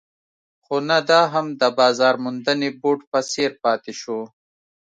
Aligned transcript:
خو 0.63 0.75
نه 0.89 0.99
دا 1.09 1.21
هم 1.33 1.45
د 1.61 1.63
بازار 1.79 2.15
موندنې 2.23 2.69
بورډ 2.79 3.01
په 3.11 3.19
څېر 3.31 3.51
پاتې 3.63 3.93
شو. 4.01 4.19